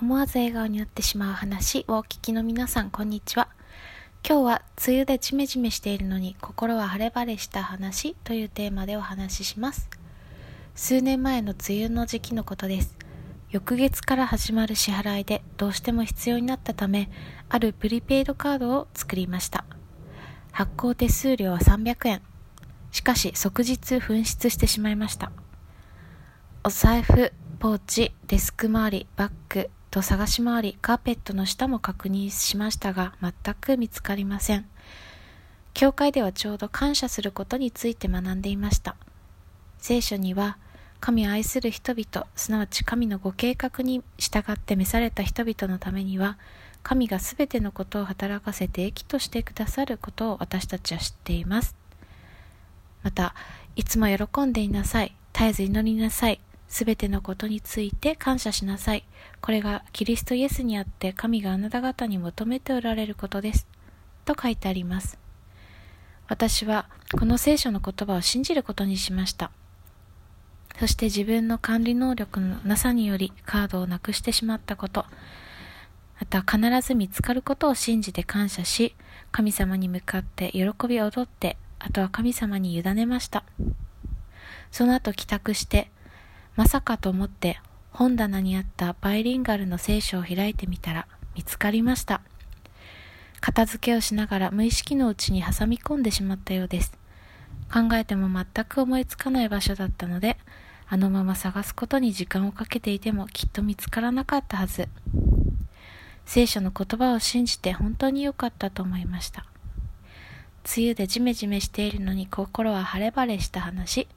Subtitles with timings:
[0.00, 3.48] 思わず笑顔になってしまう話をお聞きの皆さん、こんにちは。
[4.24, 9.90] 今日は、梅雨でジメジメしているのに心は晴れ晴れした話というテーマでお話しします。
[10.76, 12.96] 数年前の梅雨の時期のことです。
[13.50, 17.10] 翌月から始まる支払いでどうしても必要になったため、
[17.48, 19.64] あるプリペイドカードを作りました。
[20.52, 22.22] 発行手数料は300円。
[22.92, 25.32] しかし即日紛失してしまいました。
[26.62, 34.66] お財布、ポーチ、デスク周り、バッグと探し回り、カーペットの下も確認しましたが、全く見つかりません。
[35.74, 38.96] 教会ではちょうど感謝することについて学んでいました。
[39.78, 40.58] 聖書には、
[41.00, 46.36] 神を愛する人々、すなわち神のご計画に従って召された人々のためには、
[46.82, 51.76] 神がすべてのことを働かせて益としてくださることを私たちは知っています。
[53.02, 53.34] また、
[53.76, 55.14] いつも喜んでいなさい。
[55.32, 56.40] 絶えず祈りなさい。
[56.68, 59.04] すべてのことについて感謝しなさい。
[59.40, 63.66] これがキリストイエスにあって神があなた方に求めておられることです。
[64.24, 65.18] と書いてあります。
[66.28, 66.86] 私は
[67.18, 69.50] この聖書の言葉を信じることにしました。
[70.78, 75.06] そして自分の管理能力のなさによりカードをなくしてしまったこと、
[76.20, 78.94] また必ず見つかることを信じて感謝し、
[79.32, 83.44] 神様に向かって喜び踊って、あとは神様に委ねました。
[84.70, 85.90] その後帰宅して、
[86.58, 87.60] まさかと思って
[87.92, 91.06] 本棚にあったバイリンガルの聖書を開いてみたら
[91.36, 92.20] 見つかりました。
[93.40, 96.98] 片付けをしながら無意識のうちに挟み込んでしまったようです。
[97.72, 100.36] 考えても全く思いつかない場所だったので、
[100.88, 104.88] あのまま探すことに時間をかけていてもきっと見つからなかったはず。
[106.26, 109.46] 聖書の言葉を信じて本当に良かったと思いました。
[110.76, 114.08] 梅雨でジメジメしているのに心は晴れ晴れした話。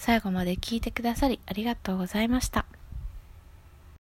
[0.00, 2.64] 最後まで聞いてくださりありがとうございました。